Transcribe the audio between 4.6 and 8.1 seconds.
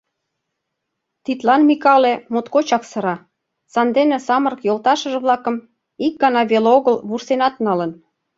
йолташыже-влакым ик гана веле огыл вурсенат налын.